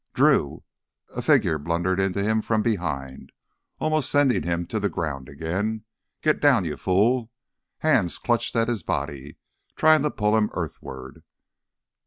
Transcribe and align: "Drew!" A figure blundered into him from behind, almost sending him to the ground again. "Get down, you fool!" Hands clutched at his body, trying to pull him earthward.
"Drew!" 0.15 0.63
A 1.15 1.21
figure 1.21 1.59
blundered 1.59 1.99
into 1.99 2.23
him 2.23 2.41
from 2.41 2.63
behind, 2.63 3.31
almost 3.77 4.09
sending 4.09 4.41
him 4.41 4.65
to 4.65 4.79
the 4.79 4.89
ground 4.89 5.29
again. 5.29 5.83
"Get 6.23 6.41
down, 6.41 6.65
you 6.65 6.75
fool!" 6.75 7.29
Hands 7.81 8.17
clutched 8.17 8.55
at 8.55 8.67
his 8.67 8.81
body, 8.81 9.37
trying 9.75 10.01
to 10.01 10.09
pull 10.09 10.35
him 10.35 10.49
earthward. 10.53 11.21